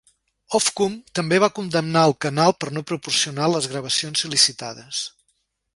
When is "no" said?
2.79-2.85